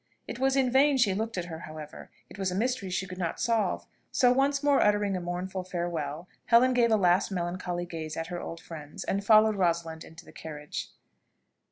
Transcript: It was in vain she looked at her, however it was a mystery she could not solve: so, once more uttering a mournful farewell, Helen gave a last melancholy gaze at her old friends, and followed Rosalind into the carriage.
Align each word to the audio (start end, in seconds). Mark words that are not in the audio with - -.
It 0.27 0.39
was 0.39 0.55
in 0.55 0.71
vain 0.71 0.97
she 0.97 1.13
looked 1.13 1.37
at 1.37 1.45
her, 1.45 1.59
however 1.59 2.09
it 2.27 2.39
was 2.39 2.49
a 2.49 2.55
mystery 2.55 2.89
she 2.89 3.05
could 3.05 3.19
not 3.19 3.39
solve: 3.39 3.85
so, 4.11 4.31
once 4.33 4.63
more 4.63 4.81
uttering 4.81 5.15
a 5.15 5.21
mournful 5.21 5.63
farewell, 5.63 6.27
Helen 6.45 6.73
gave 6.73 6.89
a 6.89 6.95
last 6.97 7.29
melancholy 7.29 7.85
gaze 7.85 8.17
at 8.17 8.25
her 8.33 8.41
old 8.41 8.59
friends, 8.59 9.03
and 9.03 9.23
followed 9.23 9.57
Rosalind 9.57 10.03
into 10.03 10.25
the 10.25 10.31
carriage. 10.31 10.89